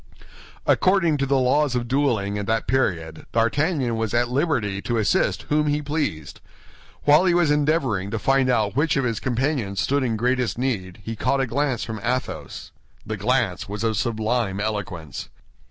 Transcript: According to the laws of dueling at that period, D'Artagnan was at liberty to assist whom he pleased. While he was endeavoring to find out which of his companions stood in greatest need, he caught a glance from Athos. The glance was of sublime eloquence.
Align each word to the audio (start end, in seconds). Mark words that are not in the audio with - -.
According 0.65 1.17
to 1.17 1.27
the 1.27 1.37
laws 1.37 1.75
of 1.75 1.87
dueling 1.87 2.39
at 2.39 2.47
that 2.47 2.65
period, 2.65 3.27
D'Artagnan 3.33 3.95
was 3.97 4.15
at 4.15 4.29
liberty 4.29 4.81
to 4.81 4.97
assist 4.97 5.43
whom 5.49 5.67
he 5.67 5.79
pleased. 5.83 6.41
While 7.03 7.25
he 7.25 7.35
was 7.35 7.51
endeavoring 7.51 8.09
to 8.09 8.17
find 8.17 8.49
out 8.49 8.75
which 8.75 8.97
of 8.97 9.03
his 9.03 9.19
companions 9.19 9.79
stood 9.79 10.01
in 10.01 10.17
greatest 10.17 10.57
need, 10.57 11.01
he 11.03 11.15
caught 11.15 11.39
a 11.39 11.45
glance 11.45 11.83
from 11.83 12.01
Athos. 12.03 12.71
The 13.05 13.15
glance 13.15 13.69
was 13.69 13.83
of 13.83 13.95
sublime 13.95 14.59
eloquence. 14.59 15.29